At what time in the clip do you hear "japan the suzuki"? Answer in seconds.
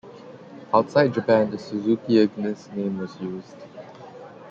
1.13-2.17